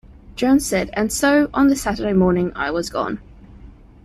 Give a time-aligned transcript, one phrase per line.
[0.35, 3.19] Jones said And so, on the Saturday morning I was gone.